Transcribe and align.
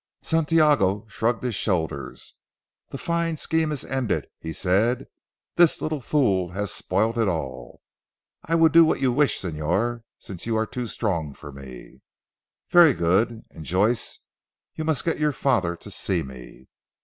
Santiago 0.23 1.05
shrugged 1.09 1.43
his 1.43 1.53
shoulders. 1.53 2.33
"The 2.89 2.97
fine 2.97 3.37
scheme 3.37 3.71
is 3.71 3.85
ended," 3.85 4.25
he 4.39 4.51
said, 4.51 5.05
"this 5.57 5.79
little 5.79 6.01
fool 6.01 6.53
has 6.53 6.73
spoilt 6.73 7.19
all. 7.19 7.83
I 8.43 8.55
will 8.55 8.69
do 8.69 8.83
what 8.83 8.99
you 8.99 9.11
wish 9.11 9.39
Señor, 9.39 10.01
since 10.17 10.47
you 10.47 10.57
are 10.57 10.65
too 10.65 10.87
strong 10.87 11.35
for 11.35 11.51
me." 11.51 12.01
"Very 12.71 12.95
good. 12.95 13.45
And 13.51 13.63
Joyce, 13.63 14.17
you 14.73 14.83
must 14.83 15.05
get 15.05 15.19
your 15.19 15.33
father 15.33 15.75
to 15.75 15.91
see 15.91 16.23
me." 16.23 16.67